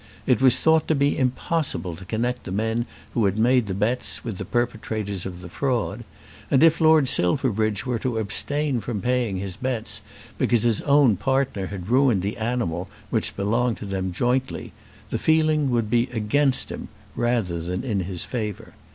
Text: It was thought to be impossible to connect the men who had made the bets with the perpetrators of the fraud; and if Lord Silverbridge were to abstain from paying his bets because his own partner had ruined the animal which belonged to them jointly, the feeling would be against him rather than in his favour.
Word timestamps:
It 0.25 0.41
was 0.41 0.57
thought 0.57 0.87
to 0.87 0.95
be 0.95 1.15
impossible 1.15 1.95
to 1.95 2.05
connect 2.05 2.45
the 2.45 2.51
men 2.51 2.87
who 3.13 3.25
had 3.25 3.37
made 3.37 3.67
the 3.67 3.75
bets 3.75 4.23
with 4.23 4.39
the 4.39 4.45
perpetrators 4.45 5.27
of 5.27 5.41
the 5.41 5.47
fraud; 5.47 6.03
and 6.49 6.63
if 6.63 6.81
Lord 6.81 7.07
Silverbridge 7.07 7.85
were 7.85 7.99
to 7.99 8.17
abstain 8.17 8.79
from 8.81 8.99
paying 8.99 9.37
his 9.37 9.55
bets 9.57 10.01
because 10.39 10.63
his 10.63 10.81
own 10.81 11.17
partner 11.17 11.67
had 11.67 11.87
ruined 11.87 12.23
the 12.23 12.37
animal 12.37 12.89
which 13.11 13.35
belonged 13.35 13.77
to 13.77 13.85
them 13.85 14.11
jointly, 14.11 14.71
the 15.11 15.19
feeling 15.19 15.69
would 15.69 15.87
be 15.91 16.09
against 16.11 16.71
him 16.71 16.87
rather 17.15 17.61
than 17.61 17.83
in 17.83 17.99
his 17.99 18.25
favour. 18.25 18.73